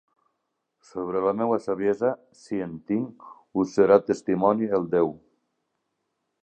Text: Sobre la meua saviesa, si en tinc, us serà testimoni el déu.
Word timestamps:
Sobre 0.91 1.19
la 1.25 1.33
meua 1.41 1.59
saviesa, 1.65 2.09
si 2.45 2.63
en 2.69 2.73
tinc, 2.93 3.29
us 3.65 3.77
serà 3.81 4.01
testimoni 4.11 4.73
el 4.81 4.93
déu. 4.97 5.17